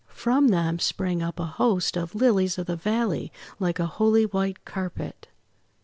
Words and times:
From 0.09 0.47
them 0.47 0.79
sprang 0.79 1.21
up 1.21 1.39
a 1.39 1.45
host 1.45 1.95
of 1.95 2.15
Lilies 2.15 2.57
of 2.57 2.65
the 2.65 2.75
Valley, 2.75 3.31
like 3.59 3.77
a 3.77 3.85
holy 3.85 4.25
white 4.25 4.65
carpet. 4.65 5.27